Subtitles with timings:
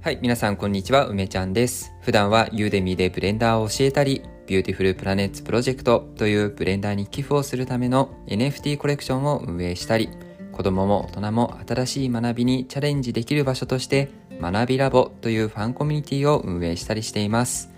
[0.00, 1.92] はい、皆さんこんにちは、梅ちゃんです。
[2.02, 10.08] 普段は Udemy でブレンダーを教えたり、ビューティフルプラネッツプロジェクトというブレンダーに寄付をするための NFT コレクションを運営したり、
[10.52, 14.08] 子供も大人も新しい学びにチャレンジできる場所として、
[14.40, 17.68] 学びラボというファンコミュニティを運営したりしています。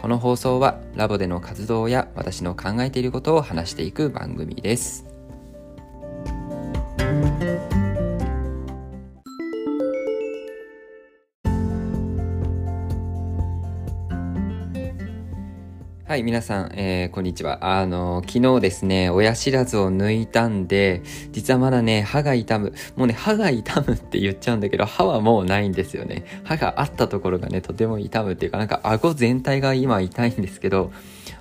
[0.00, 5.04] この放送はラボでの活動や私の考えていることを話していく番組です。
[16.08, 17.78] はい、皆さん、えー、こんにちは。
[17.78, 22.72] あの、昨日ですね、親知らずを抜いたんで、実はまだね、歯が痛む。
[22.96, 26.24] もうね、歯が痛むって言っちゃうんだけど、歯はもうないんですよね。
[26.44, 30.92] 歯があったところがね、とても痛むっていうか、なんか顎全体が今痛いんですけど、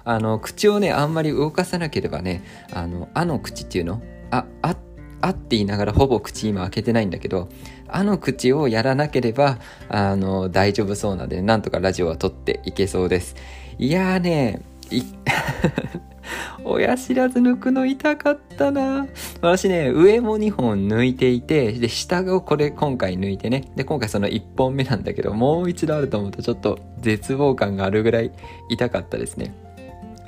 [0.04, 4.02] あの、口をね、あんまり動かさなければね、あの、あの口っていうの？
[4.32, 4.76] あ、あ、
[5.22, 7.48] あって言いながらほぼ口今開けてないんだけど、
[7.88, 13.38] あの口をやらなければ、あの、大丈夫そうなんで、なんとかラジオは撮っていけそうです。
[13.80, 14.62] いやーね、
[16.66, 19.08] 親知らず抜くの痛かったな
[19.40, 28.32] 私ね、上も2本抜いていて、で、下をこれ今回抜いてね、で、今回その1本目なんだけど、もう一度あると思うとちょっと絶望感があるぐらい
[28.70, 29.54] 痛かったですね。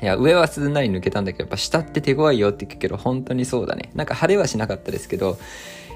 [0.02, 3.90] いや、上はすんなり抜けたんだけど、やっぱ下って手強いよって聞くけど、本当にそうだね。
[3.96, 5.40] なんか腫れはしなかったですけど、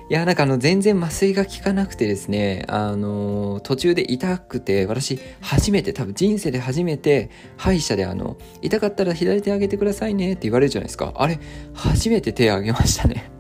[0.10, 11.14] いや、なんかあの、全然麻酔が効かなくてですね、あのー、途中で痛くて、私、初めて、多分人生で初めて、歯医者であの、痛かったら左手上げてくださいねって言われるじゃないですか。
[11.16, 11.40] あれ、
[11.74, 13.33] 初めて手上げましたね。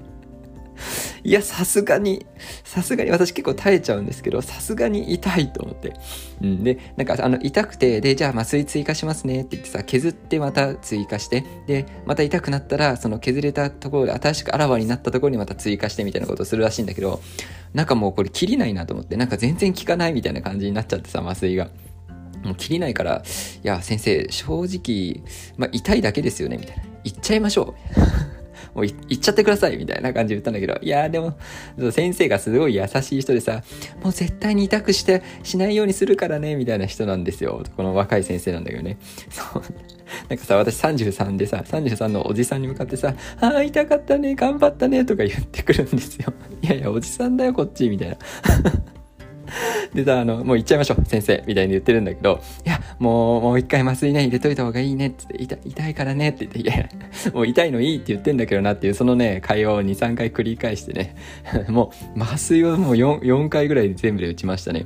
[1.23, 2.25] いや、さすがに、
[2.63, 5.93] さすがに、私結構耐えちゃうんですけど、さすがに痛いと思って。
[6.41, 17.21] うん、で、なんか、あの、痛くて、で、じゃあ麻酔追加しますねって言ってさ、削ってまた追加して、で、また痛くなったら、その削れたところで、新しくあらわになったところにまた追加してみたいなことをするらしいんだけど、
[17.73, 21.69] なんかもうこれ切りないなと思って、なんか全然効かないみたいな感じになっちゃってさ、麻酔が。
[22.43, 23.23] もう切りないから、
[23.63, 25.23] いや、先生、正直、
[25.57, 26.83] まあ、痛いだけですよね、みたいな。
[27.03, 27.73] 言っちゃいましょ
[28.29, 28.32] う。
[28.73, 31.37] もう言っちゃってくださいみたいな感じで言ったんだけど、いやーでも、
[31.91, 33.63] 先生がすごい優しい人でさ、
[34.03, 37.63] もう絶対に痛くして、しないようにするからね、みたいな人なんですよ。
[37.75, 38.97] この若い先生なんだけどね。
[39.29, 39.63] そう。
[40.29, 46.33] なんかさ、私33でさ、33のおじさんに向かってさ、ああ、痛かったね、頑張ったね、とか言ってくるんですよ。
[46.61, 48.17] いやいや、おじさんだよ、こっち、みたいな。
[49.93, 56.89] でさ、あの、もう行っちゃいましょう、先生、みたいに言ってるんだけど、いや、もう、もう一回麻酔ね、入れといた方がいいね、って言って、痛痛いからね、って言って、いや、
[57.33, 61.15] もう痛いのいいって言ってんだけどなっていう、そのね、会話を2、3回繰り返してね、
[61.69, 64.85] もう、麻酔をもう 4, 4回ぐらい全部で打ちましたね。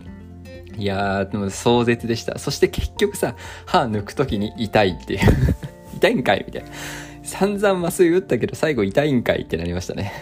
[0.78, 2.38] いやー、でも壮絶でした。
[2.38, 3.36] そして結局さ、
[3.66, 5.20] 歯抜く時に痛いっていう。
[5.98, 6.70] 痛いんかいみたいな。
[7.24, 10.14] 散々麻酔打ったけど最後痛いんかいってなりましたね。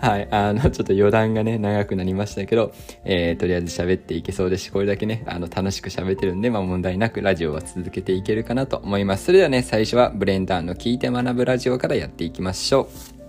[0.00, 0.28] はい。
[0.30, 2.72] あの、 ちょっと余談がね、長くなりましたけど、
[3.04, 9.26] えー、とりあえず喋っていけそうですし、これだけね、あの、楽しく喋ってるんで、まあ問題なくラジオは続けていけるかなと思います。
[9.26, 13.19] それではね、最初はブレンダーの聞いて学ぶラジオからやっていきましょう。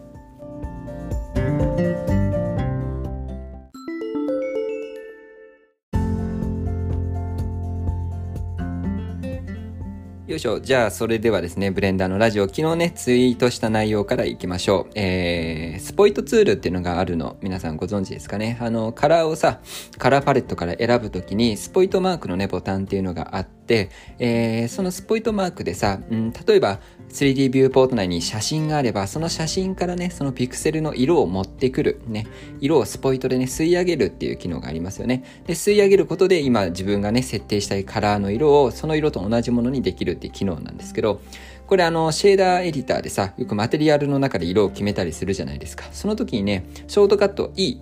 [10.42, 10.60] しょ。
[10.60, 14.92] じゃあ、それではですね、ブレンダーのラジオ、昨日ね、ツイートした内容からいきましょう。
[14.96, 18.58] えー、スポイトツールっていうのがあるの、皆さんご存知ですかね。
[18.60, 19.60] あの、カラーをさ、
[20.00, 26.80] カラーパレットから選ぶときに、スポイトマークのね、ボタンっていうのがあって、えー、そのスポイトマークでさ、うん、例えば、
[27.12, 32.28] 3D ビューポート内に写真があれば、その写真からね、そのピクセルの色を持ってくる、ね、
[32.60, 35.24] 色をスポイトでね、吸い上げるっていう機能がありますよね。
[35.46, 41.22] で、吸い上げることで、今自分がね、設定したいカラーの色を、その色と同じものにできるっていう機能なんですけど、
[41.68, 45.86] これあの、シェーダーエディターでさ、よくマテリアルの中で色を決めたりするじゃないですか。
[45.92, 47.78] その時にね、ショートカット E、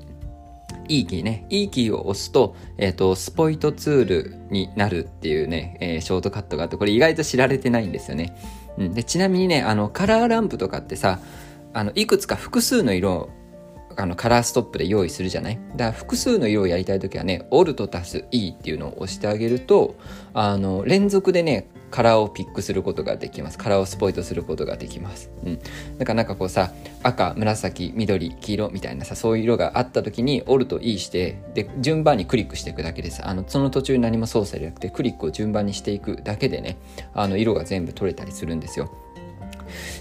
[0.90, 1.46] E キーね。
[1.50, 8.36] E キーを押すと、えっ、ー、と、スポイトツールになるっていうね、えー、ショートカットがあって、これ意外と知られてないんですよね。
[8.78, 11.20] うん、でちなみにね、あの、カラーランプとかってさ、
[11.74, 13.30] あの、いくつか複数の色を
[14.00, 15.60] あのカラーストップで用意するじゃない？
[15.76, 19.96] だから複数の色をやりたいときはね、オルト足す E っていうのを押してあげると、
[20.34, 23.58] あの、連続でね、カラーをピックすることができます。
[23.58, 25.30] カラーをスポイトすることができます。
[25.44, 25.60] うん。
[25.98, 26.72] だからなんかこうさ、
[27.04, 36.78] 赤、紫、緑、黄色みたいなさ、そういう色があった時に、折るといいして、で、順番にクリックしていくだけでさ、あの、その途中何も操作じゃなくて、クリックを順番にしていくだけでね、
[37.14, 38.92] あの、色が全部取れたりするんですよ。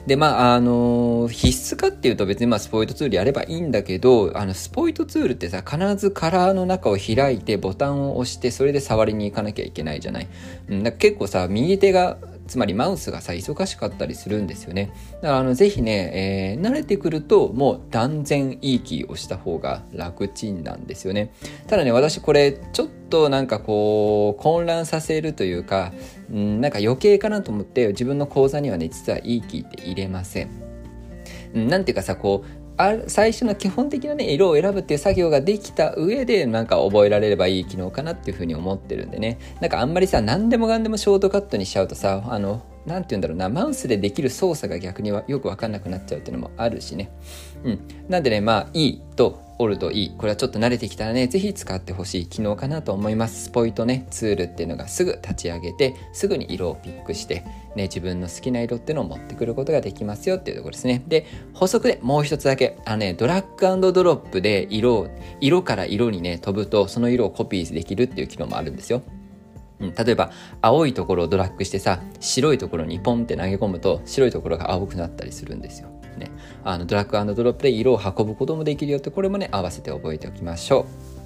[0.06, 10.28] で、まあ、あの、必須かっていうと別にまあスポイトツールやればいいんだけど、あの、スポイトツールってさ、必ずカラーの中を開いてボタンを押して、それで触りに行かなきゃいけないじゃない。
[10.68, 12.18] うん、だ結構さ、右手が
[12.48, 14.90] つまりマウスがさ忙しかったりするんですよね。
[15.16, 21.32] だからあのぜひね、えー、慣れてくるともう断然いいキーをした方が楽ちんなんですよね。
[21.68, 25.92] ただね私これちょっとなんかこう混乱させるというか、
[26.32, 30.50] うん、なんか余計かなと思って自分の講座にはね実はいいキーって入れません
[31.54, 39.38] なんていうかさこうあ最初の基本的なね色を選ぶっていう作業ができた上でなんか覚えられればいい機能かなっていうふうに思ってるんでね。
[39.60, 47.10] なんかあんまりさ何でもかんでもショートカットにしちゃうとさあの何て言うんだろうなマウスでできる操作が逆にはよく分かんなくなっちゃうっていうのもあるしね。
[47.64, 47.80] うん。
[48.08, 50.16] なんでねまあいいとおるといい。
[50.16, 53.44] これはちょっと慣れてきたらね是非使ってほしい機能かなと思います。
[53.44, 57.44] スポイトねツールっていうのがすぐ立ち上げてすぐに色をピックして
[57.76, 61.02] ね自分の好きな色っていうのを持ってくることができますよっていうところですね。
[61.08, 62.78] で補足でもう一つだけ。
[62.84, 65.08] あのねドラッグドロップで色を
[65.40, 69.02] 色から色にね飛ぶとその色をコピーできるっていう機能もあるんですよ。
[69.80, 70.30] うん、例えば
[70.60, 75.88] 青いところをドラッグしてさ白いところにポンって投げ込むと白いところが青くなったりするんですよ。
[76.18, 76.32] ね、
[76.64, 80.80] あのドラッグドロップで色を運ぶこともできるよってこれもね合わせて覚えておきましょ
[81.14, 81.18] う。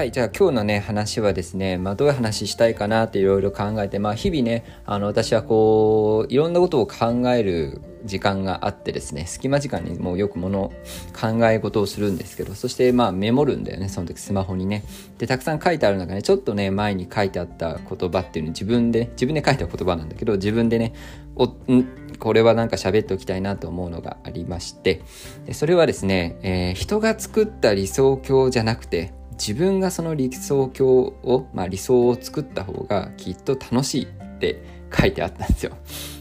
[0.00, 10.72] はい、じゃあ今日のね話はですね、まあ、どういう話したいかなっていろいろ考えて、まあ、日々ねあの私はこういろんなことを考える時間があってですね隙間時間にもうよくもの
[11.18, 14.84] 考え事をするんですけどそしてまあメモるんだよねその時スマホにね
[15.18, 20.94] でたくさん書いてある中ねちょっとね前に書いてあった言葉っていうの自分で自分で書いた言葉なんだけど自分でね
[21.36, 21.86] おん
[22.18, 25.02] これはなんか喋っておきたいなと思うのがありまして
[25.46, 34.62] でそれはですね、えー、人が作った理想郷じゃなくて自分がその理想郷を、まあ、理想を作った方がきっと楽しいって
[34.94, 35.72] 書いてあったんですよ。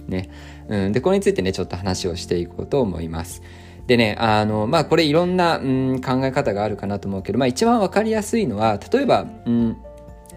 [0.08, 0.30] ね。
[0.70, 3.42] うん、で、これについてね、ちょっと話をしていこうと思います。
[3.88, 9.78] でね、あの、まあ、これいろんな、うん、考え方があるかなと思うけど、まあ、一番わかりやすいのは、例えば、うん、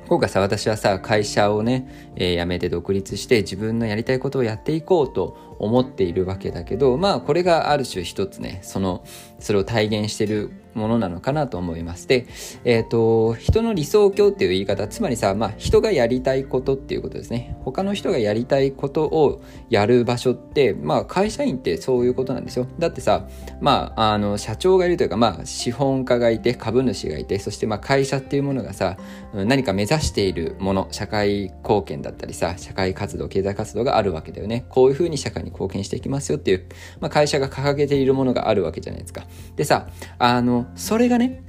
[0.08, 9.04] 今回さ私はさ会社をね、えー、辞めて独立して自分のやりたいことをやっていこうと思っているわけだけどまあこれがある種一つねその
[9.38, 12.08] それを体現してるものなのかなと思います。
[12.08, 12.26] で、
[12.64, 17.56] えっ、ー、と、人の理想郷っていう言い方、つまりさ、まあ、人がやりたいことっていうことですね。
[17.60, 22.66] 他の人がやりたいことをやる場所って、まあ、会社員ってそういうことなんですよ。
[22.78, 23.26] だってさ、
[23.60, 28.96] まあ、あの、社長がいるというか、まあ、資本家がいて、株主がいて、そしてまあ、会社っていうものがさ、
[29.34, 34.66] 何か目指しているもの、社会貢献だったりさ、社会活動、経済活動があるわけだよね。
[34.68, 36.66] こういうふうに社会に貢献していきますよっていう、
[37.00, 39.24] まあ、会社が掲げているものがあるわけじゃないですか。
[39.56, 41.42] でさ、あの、それがね、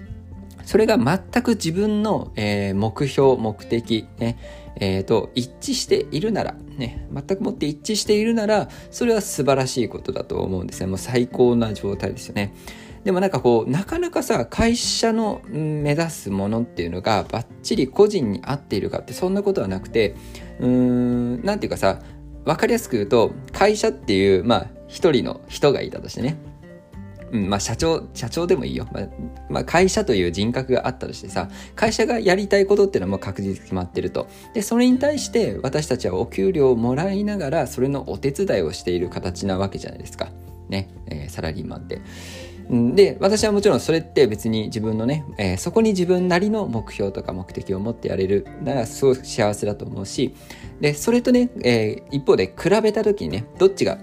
[0.65, 4.38] それが全く自分の、えー、目標、目的、ね、
[4.77, 10.88] えー、と、一致しているなら、ね、全くもって一致しているなら、それは素晴らしいことだと思うんですね。
[10.88, 12.54] もう最高な状態ですよね。
[13.04, 20.15] でもなんかこう、なかなかさ、会社の目指すものっていうのがバッチリ個人に合っているかってそんなことはなくて、
[20.60, 22.00] うーん、なんていうかさ、
[22.45, 26.38] わかりやすく言うと、会社っていう、まあ、一人の人がいたとしてね。
[27.33, 28.88] うん、まあ社長、社長でもいいよ。
[28.94, 29.07] まあ、
[29.50, 34.27] まあ、会社という人格があったとしてさ、会社がやりたいことっていうのはもう確実に決まってると。
[34.53, 40.30] で、それに対して私たちはお給料をもらいながら、それのお手伝いをしている形なわけじゃないですか。
[40.69, 42.01] ね、えー、サラリーマンって。
[42.69, 50.36] で、私はもちろんそれって別に自分のね、えー、そこに自分なりの目標とか目的を持ってやれるならすごく幸せだと思うし、
[50.79, 53.98] で、それとね、えー、一方で比べた時にね、どっちが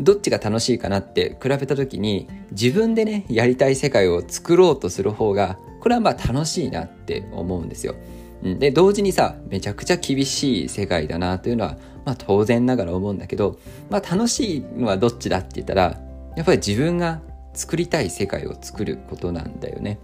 [0.00, 7.94] どっちが楽しいかなって比べた時に自分でねやりたい世界を作ろうとする方がこれはまあ楽しいなって思うんですよ。
[8.42, 11.76] で同時にさめちゃくちゃ厳しい世界だなというのは、
[12.06, 13.58] まあ、当然ながら思うんだけど、
[13.90, 16.00] まあ、楽しいのはどっちだって言ったら
[16.36, 17.20] やっぱり自分が
[17.52, 19.98] 作りたい世界を作ることなんだよね。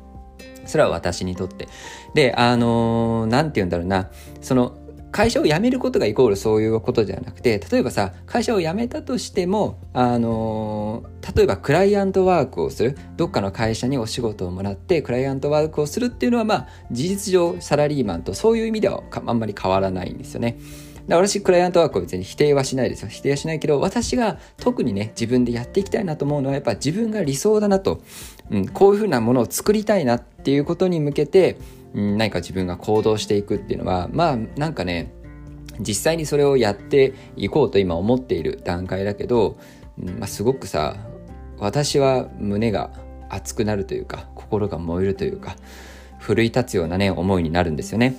[0.67, 1.69] それは私にとって。
[2.15, 4.11] で、あのー、なんて言うんだろうな、
[4.41, 4.77] その、
[5.17, 11.05] 会社を辞めることがイコールそういうことではなくて例えばさ会社を辞めたとしてもあの
[11.35, 20.59] 例えばクライアントワークをするどっかの会社にお仕事をもらってクライアントワークをするっていうのはまあ事実上サラリーマンとそういう意味ではあんまり変わらないんですよね。
[21.09, 23.09] 私、クライアントワークを別に否定はしないですよ。
[23.09, 28.03] 否定はしないけど、私が特にね、自分でやっていきたいなと思うのは、やっぱ自分が理想だなと、
[28.51, 31.59] うん、こういうふうなものを作りたいなっていうことに向けて、
[31.97, 35.15] 何か自分が行動していくっていうのはまあなんかね
[35.81, 39.59] 実際にそれをやっていこうと今思っている段階だけど、
[39.99, 40.97] まあ、すごくさ
[41.59, 42.91] 私は胸が
[43.31, 45.57] 熱くなるというか心が燃えるというか
[46.19, 48.15] 奮い立つようなね思いになるんですよね。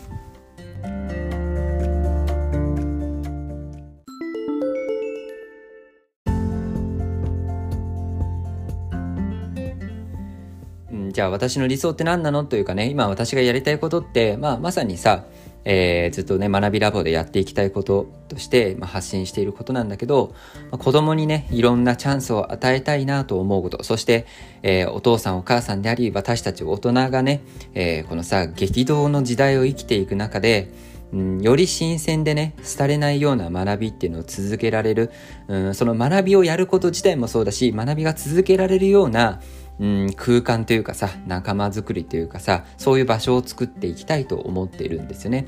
[11.17, 12.45] じゃあ私の理想って何なの？
[12.45, 15.25] というかね、今私がやりたいことって、まあまさにさ、
[15.65, 20.35] えー、ずっとね、学びラボでやっていきたいこととして、まあ、発信していることなんだけど、
[20.69, 24.27] まあ、子供にね、いろんなチャンスを与えたいなと思うこと、そして、
[24.61, 27.41] えー、お父さんお母さんであり、私たち大人がね、
[27.73, 30.71] えー、このさ、激動の時代を生きていく中で、
[31.13, 35.09] うん、より新鮮でね、廃れないような学びっていうのを続けられる、
[35.47, 39.41] うん、その学びをやること自体もそうだし、学びが続けられるような、
[39.79, 45.47] うん、空間というかさ、仲間づくりというかさ、そういう場所を作っていきたいと思っているんですよね。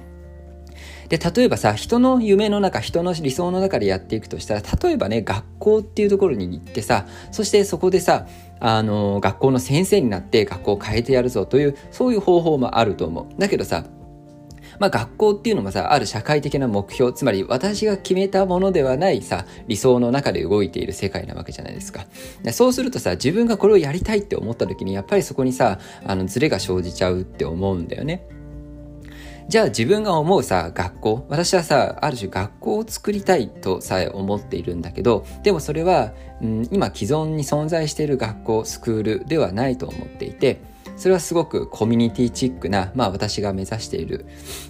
[1.10, 8.28] で、例えばさ、人の夢の中、人の理想の中でやっていくとしたら、例えばね、学校っていうところに行ってさ、そしてそこでさ、
[8.60, 13.42] あの、学校の先生になって学校を変えてやるぞという、そういう方法もあると思う。
[13.42, 13.86] だけどさ、
[14.80, 22.06] まあ学校っていうのもさ、ある社会的な目標、つまり私が決めたものではないさ、理想の中で動いている世界なわけじゃないですか。
[22.52, 28.26] そうするとさ、自分がこれをやりたいって思った時に、やっぱりそこにさ、あの、ズレが生じちゃうって思うんだよね。
[29.50, 31.26] じゃあ自分が思うさ、学校。
[31.28, 40.62] 私はさ、ある種学校を作りたいとさえ思っているんだけど、でもそれは、うん、今既存に存在している学校、スクールではないと思っていて、
[41.00, 44.26] それはすごくコミュニティチックな、まあ私が目指している、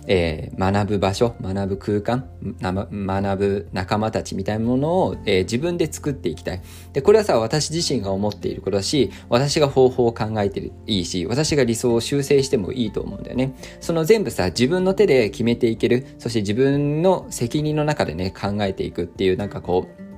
[0.05, 2.29] えー、学ぶ場所、学ぶ空間、
[2.61, 6.61] 学ぶ仲間たちみたいなものを、えー、自分で作っていきたい。
[6.93, 13.55] で、これはさ、私自身が思っていることだし、私が方法を考えていいし、私が理想を修正してもいいと思うんだよね。
[13.79, 20.08] その全部さ、自分の手で決めていける、そして自分の責任の中でね、考えていくっていう、なんかこう、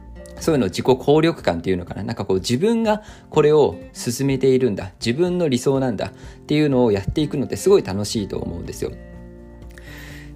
[0.42, 2.04] そういうの自己効力感っていうのかな。
[2.04, 4.92] なんかこう自分がこれを進めているんだ。
[5.00, 6.12] 自分の理想なんだっ
[6.48, 8.92] ていうのをやっていくのってすごい楽しいと思うんですよ。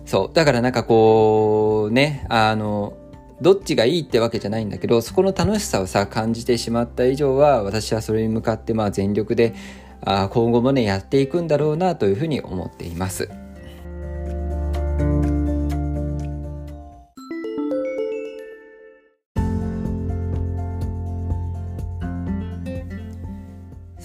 [0.05, 0.35] そう。
[0.35, 2.93] だからなんかこう、ね、あの、
[3.41, 9.55] どっちがいいってわけじゃないんだけど、そこの楽しさをさ、感じてしまった以上は、私はそれに向かってまあ全力で、
[10.01, 13.29] あ今後もね、やっていくんだろうなというふうに思っています。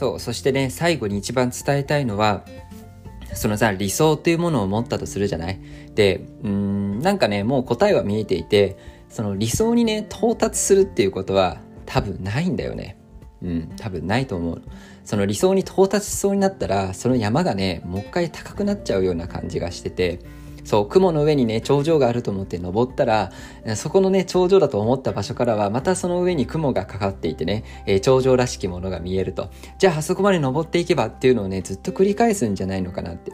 [0.01, 2.47] そうそしてね最後に一番伝えたいのは
[3.35, 5.61] そのさ理想っていうものを持ったとするじゃない？
[5.95, 8.79] でうんなんかねもう答えは見えていて
[9.11, 12.97] その理想にね到達するっていうことは多分ないんだよね。
[13.43, 14.63] うん多分ないと思う。
[15.05, 20.21] その理想に到達しそうになったらその山がねもう一回高くなっちゃうような感じがしてて
[20.71, 23.33] そう、雲の上にね、頂上があると思って登ったら、
[23.75, 29.51] そこのね、頂上だと思った場所からは、またその上に雲がかかっていてね、えー、頂上らしきものが見えると。
[29.79, 33.33] じゃあ、あそこまで登っていけばっていうのをね、ずっと繰り返すんじゃないのかなって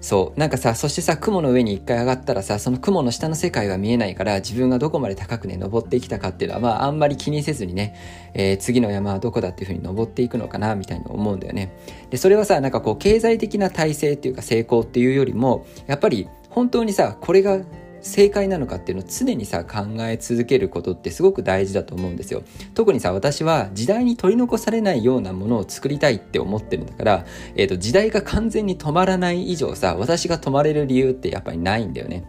[0.00, 0.40] そう。
[0.40, 7.94] なんかさ、そしてさ、雲の上に一回上がったらさ、その雲の下の世界は見えないから、自分がどこまで高くね、登ってきたかっていうのは、まあ、あんまり気にせずにね、
[8.32, 11.72] えー、次の山はどこだっていうふうに登っていくのかな、みたいに思うんだよね。
[12.08, 17.60] で、それはさ、なんかこう、経済的な体制っていうか成功っていうよりも、やっぱり、本当にさ、これが
[18.02, 22.42] 正解なのかっていうのを常にさ考え続けることってすごく大事だと思うんですよ。
[22.74, 27.26] 特にさ私は時代に取り残されないようなものを作りたいって思ってるんだから、
[27.56, 32.24] えーと、時代が完全に止まらない以上さ私が止まれる理由ってやっぱりないんだよね。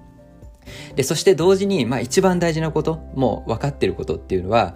[0.95, 4.75] でそして同時に、まあ、一番大事なこともう分かってることっていうのは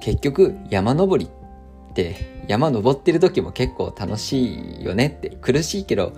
[0.00, 6.12] 結局山登りって山登ってる時も結構楽しいよねって苦しいけど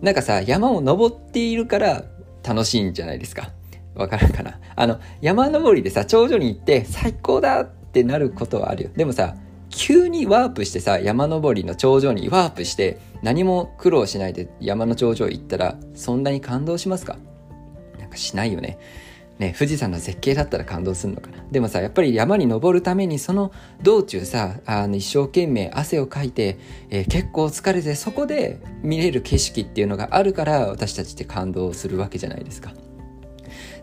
[0.00, 2.04] なんかさ山を登っているから
[2.42, 3.50] 楽しいんじゃないですか。
[3.96, 8.90] わかるかなあの、山登りでさ、頂上に行って最高だってなることはあるよ。
[8.94, 9.36] でもさ、
[9.70, 17.16] 急にワープしてさ、山登りの頂上にワープして、何も苦労しないで山の頂上行ったら、そんなに感動しますか？
[17.98, 18.78] なんかしないよね。
[19.38, 21.44] ね、富士山の絶景だったら感動するのかな。
[21.50, 32.72] でもさ、やっぱり山に登るためにその道中さ、あの一生懸命汗をかいて、えー、結構疲れてそこで見れる景色っていうのがあるから私たちって感動するわけじゃないですか。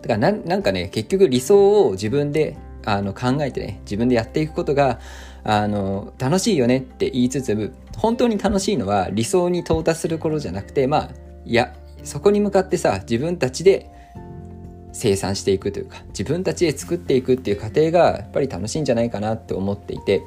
[0.03, 4.99] だからなんかね、結局理想を自分であの考えてね、自分でやっていくことが、
[5.45, 11.09] あの、楽しいよねって言いつつ、本当に楽しいのは理想に到達する頃じゃなくて、まあ、
[11.45, 13.89] いや、そこに向かってさ、自分たちで
[14.91, 20.21] 生産していくというか、自分たちで作っていくっていう過程がやっぱり楽しいんじゃないかなって思っていて、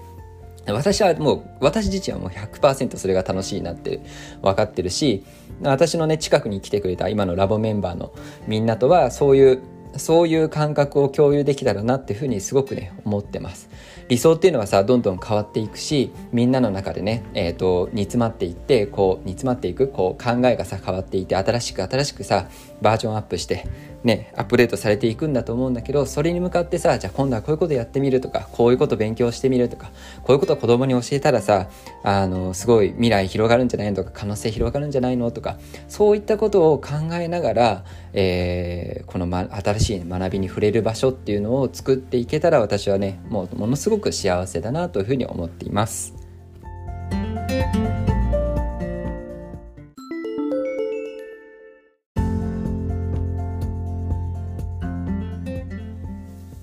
[0.73, 4.01] 私はもう、私自身はもう100%それが楽しいなって
[4.43, 5.25] 分かってるし、
[5.63, 8.13] 私のね、近くに来てくれた今のラボメンバーの
[8.47, 9.63] みんなとは、そういう、
[9.97, 13.71] そういう感覚を共有できたらなっていうふうにすごくね、思ってます。
[14.09, 22.49] 理想っていうのはさ、どんどん変わっていくし、みんなの中でね、えっ、ー、と、煮詰まっていって、こう、煮詰まっていく、こう、考えがさ、変わっていて、新しく新しくさ、
[22.83, 23.67] バージョンアップして、
[24.07, 29.91] ね、アップデートされていくんだと思うんだけど、それに向かってさ、じゃあ今度はこういうことやってみるとか、こういうこと勉強してみるとか、
[30.23, 31.69] こういうことを子供に教えたらさ、
[32.05, 35.59] あの、すごい未来広がるんじゃないのとか、可能性広がるんじゃないのとか、
[35.89, 46.26] そういったことを考えながら、えー、この、ま、新しい学びに触れる場所っていうのを作っていけたら私はね、もうものすごく幸せだなというふうに思っています。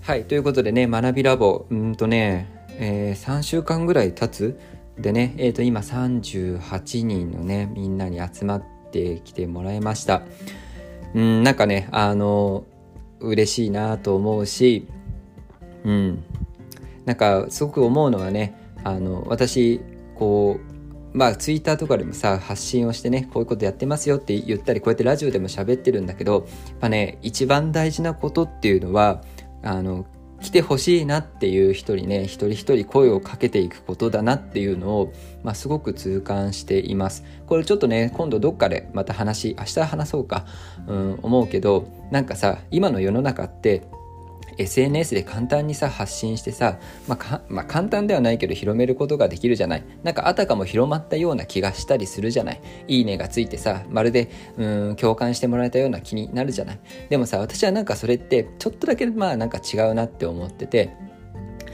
[0.04, 4.60] はい、ということでね、学びラボ、うんとね、えー、3週間ぐらい経つ
[5.00, 10.24] でね、えー、と今38人のね、みんなに集まってきてもらいました。
[11.16, 12.66] うん、なんかね、あの、
[13.22, 14.90] 嬉しいなと思うし、
[15.86, 16.24] うん、
[17.06, 19.80] なんかすごく思うのはね、あの、私、
[20.16, 26.44] こう、まあツイッターとかでもさ発信をしてねこういうことやってますよって言ったりこうやってラジオでも喋ってるんだけどやっ
[26.80, 29.22] ぱね一番大事なことっていうのは
[29.64, 30.06] あの
[30.42, 37.24] 来てほしいなっていう人にね一人一人声をかけていくことだなっていうのを、まあ、すごく痛感しています。
[37.48, 40.46] これちょっとね今度どっかでまた話明日話そうか、
[40.86, 43.84] うん、思うけどなんかさ今の世の中って
[44.58, 49.84] SNS で簡単にさ発信してさ、まあ、まあ、簡単ではないけど広めることができるじゃない。
[50.04, 52.62] なんかあたかも広まったような気がしたりするじゃない。
[52.88, 56.80] いいねがついてさまるでうん共感してもらえたような気になるじゃない。
[57.10, 60.92] でもさ私はなんかそれってちょっとだけまあなんか違うなって思ってて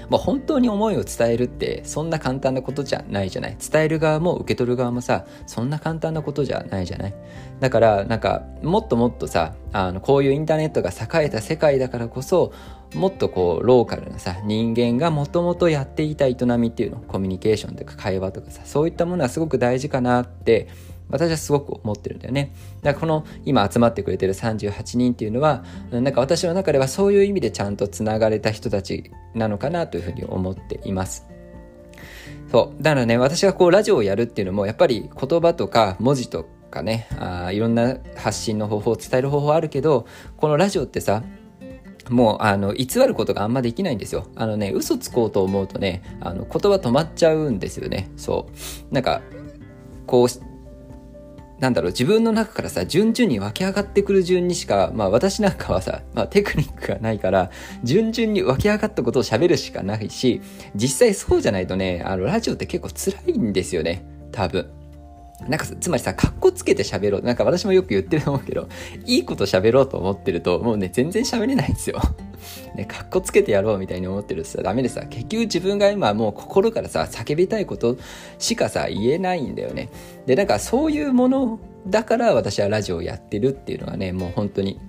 [0.09, 3.57] まあ、本当に思いを伝えるってそんな簡単なことじゃないじゃない。
[3.59, 7.13] 伝える側も受け取る側もさそんな簡単なことじゃないじゃない。
[7.59, 12.51] だからなんかもっともっとさあのこういうインターネットが栄えた世界だからこそ
[12.95, 20.67] もっとこうローカルなさ人間がもともとやっていた営みっていうのコミュニケーションとか会話とかさそういったものはすごく大事かなって
[21.09, 22.53] 私はすごく思ってるんだよね。
[22.81, 31.27] だからこの今集まってくれてる38人っていうのは、なんか私の中ではそういう意味でちゃんとつながれた人たちなのかなというふうに思っています。
[32.51, 32.83] そう。
[32.83, 40.05] だからね、私がこうラジオをやるっていうのも、やっぱり言葉とか文字とかね、あいろんな発信の方法を伝える方法あるけど、
[40.37, 41.23] このラジオってさ、
[42.09, 44.27] もう、あの、偽ることがあんまできないんですよ。
[44.35, 48.09] あのね、嘘つこうと思うとね、あの、言葉止まっちゃうんですよね。
[48.17, 48.49] そ
[48.91, 48.93] う。
[48.93, 49.21] なんか、
[50.07, 50.27] こう、
[51.59, 57.51] なんだろう、自分の中からさ、順々に湧き上がってくる順にしか、まあ私なんかはさ、まあテクニックがないから、
[57.83, 60.41] 順々に湧き上がったことを喋るしかないし、
[60.75, 64.78] 実際そうじゃないとね、あの、ラジオって結構辛いんですよね、多分。
[65.47, 67.21] なんか、つまりさ、かっこつけて喋ろう。
[67.21, 68.67] なんか私もよく言ってると思うけど、
[69.05, 72.01] いいこと喋ろうと思ってると、もうね、全然喋れないんですよ。
[72.75, 77.97] ね、かっこつけてやろうみたいに思ってるとさ、ダメでさ、結局自分が今もう心からさ、叫びたいこと
[78.37, 79.89] しかさ、言えないんだよね。
[80.25, 84.79] で、なんかそういうものだから私はラジオをやってるっていうのはね、もう本当に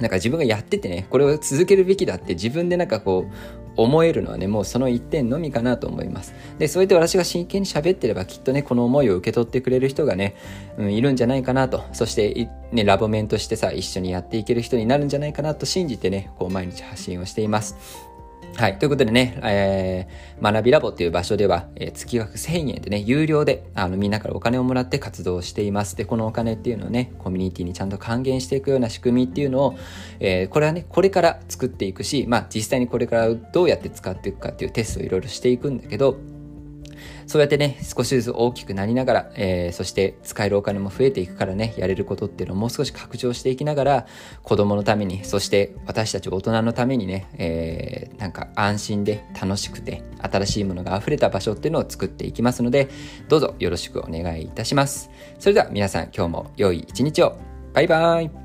[0.00, 6.34] なんか自分がやっててね、これを続けるべきだって自分でなんかこう、思えるのはね、もうその一点のみかなと思います。
[6.58, 10.34] で、そうやって私が真剣に喋ってればきっとね、この思いを受け取ってくれる人がね、
[10.78, 11.84] うん、いるんじゃないかなと。
[11.92, 18.13] そして、ね、ラボメンとしてさ、一緒にやっていける人になるんじゃないかなと信じてね、こう毎日発信をしています。
[18.56, 18.78] はい。
[18.78, 25.96] ということでね、えー、学びラボっていう場所では、えー、月額1000円でね、有料で、あの、みんなからお金をもらって活動しています。
[25.96, 29.74] で、このお金っていうのをね、コミュニティにちゃんと還元していくような仕組みっていうのを、
[30.20, 36.16] えー、これはね、これから作っていくし、まあ、実際にこれからどうやって使っていくかっていうテストをいろいろしていくんだけど、
[37.26, 44.06] そうやってね、少しずつ大きくなりながら、えー、そして使えるお金も増えていくからね、やれることっていうのをもう少し拡張していきながら、
[44.42, 52.88] 子供のために、そして私たち大人のためにね、えー、なんか安心で楽しくて、新しいものが溢れた場所っていうのを作っていきますので、
[53.28, 55.10] どうぞよろしくお願いいたします。
[55.38, 57.36] それでは皆さん今日も良い一日を。
[57.72, 58.43] バイバイ。